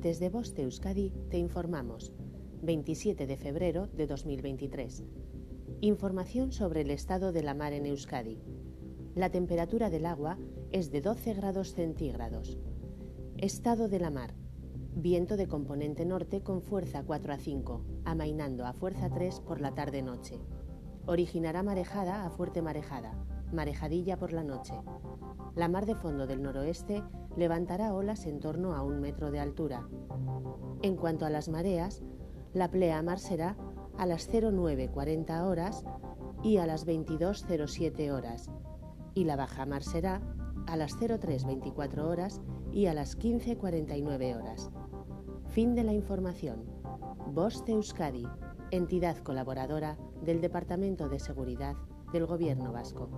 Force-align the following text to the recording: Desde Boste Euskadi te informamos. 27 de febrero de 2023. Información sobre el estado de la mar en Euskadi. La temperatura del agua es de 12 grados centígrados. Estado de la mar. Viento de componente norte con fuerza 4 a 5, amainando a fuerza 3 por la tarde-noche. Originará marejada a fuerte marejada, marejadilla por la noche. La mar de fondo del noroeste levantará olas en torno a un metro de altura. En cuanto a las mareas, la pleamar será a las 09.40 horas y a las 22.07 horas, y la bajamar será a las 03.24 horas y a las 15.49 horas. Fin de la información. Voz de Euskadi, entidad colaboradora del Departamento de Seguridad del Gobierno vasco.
Desde 0.00 0.30
Boste 0.30 0.62
Euskadi 0.62 1.12
te 1.28 1.36
informamos. 1.36 2.14
27 2.62 3.26
de 3.26 3.36
febrero 3.36 3.86
de 3.88 4.06
2023. 4.06 5.04
Información 5.82 6.52
sobre 6.52 6.80
el 6.80 6.90
estado 6.90 7.32
de 7.32 7.42
la 7.42 7.52
mar 7.52 7.74
en 7.74 7.84
Euskadi. 7.84 8.38
La 9.14 9.28
temperatura 9.28 9.90
del 9.90 10.06
agua 10.06 10.38
es 10.72 10.90
de 10.90 11.02
12 11.02 11.34
grados 11.34 11.74
centígrados. 11.74 12.56
Estado 13.36 13.88
de 13.90 14.00
la 14.00 14.08
mar. 14.08 14.32
Viento 14.94 15.36
de 15.36 15.48
componente 15.48 16.06
norte 16.06 16.42
con 16.42 16.62
fuerza 16.62 17.02
4 17.02 17.34
a 17.34 17.36
5, 17.36 17.84
amainando 18.06 18.64
a 18.64 18.72
fuerza 18.72 19.10
3 19.10 19.40
por 19.40 19.60
la 19.60 19.74
tarde-noche. 19.74 20.40
Originará 21.04 21.62
marejada 21.62 22.24
a 22.24 22.30
fuerte 22.30 22.62
marejada, 22.62 23.22
marejadilla 23.52 24.16
por 24.16 24.32
la 24.32 24.44
noche. 24.44 24.74
La 25.54 25.68
mar 25.68 25.86
de 25.86 25.94
fondo 25.94 26.26
del 26.26 26.42
noroeste 26.42 27.02
levantará 27.36 27.94
olas 27.94 28.26
en 28.26 28.40
torno 28.40 28.74
a 28.74 28.82
un 28.82 29.00
metro 29.00 29.30
de 29.30 29.40
altura. 29.40 29.88
En 30.82 30.96
cuanto 30.96 31.26
a 31.26 31.30
las 31.30 31.48
mareas, 31.48 32.02
la 32.52 32.70
pleamar 32.70 33.18
será 33.18 33.56
a 33.98 34.06
las 34.06 34.30
09.40 34.30 35.42
horas 35.46 35.84
y 36.42 36.56
a 36.56 36.66
las 36.66 36.86
22.07 36.86 38.10
horas, 38.12 38.50
y 39.14 39.24
la 39.24 39.36
bajamar 39.36 39.82
será 39.82 40.22
a 40.66 40.76
las 40.76 40.96
03.24 40.96 41.98
horas 41.98 42.40
y 42.72 42.86
a 42.86 42.94
las 42.94 43.18
15.49 43.18 44.36
horas. 44.36 44.70
Fin 45.48 45.74
de 45.74 45.84
la 45.84 45.92
información. 45.92 46.64
Voz 47.32 47.64
de 47.64 47.72
Euskadi, 47.72 48.26
entidad 48.70 49.18
colaboradora 49.18 49.98
del 50.22 50.40
Departamento 50.40 51.08
de 51.08 51.18
Seguridad 51.18 51.76
del 52.12 52.26
Gobierno 52.26 52.72
vasco. 52.72 53.08